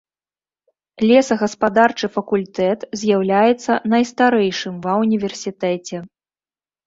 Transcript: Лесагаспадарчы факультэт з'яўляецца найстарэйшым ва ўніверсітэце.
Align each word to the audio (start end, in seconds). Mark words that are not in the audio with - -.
Лесагаспадарчы 1.07 2.07
факультэт 2.15 2.79
з'яўляецца 3.01 3.71
найстарэйшым 3.93 4.75
ва 4.87 4.93
ўніверсітэце. 5.03 5.97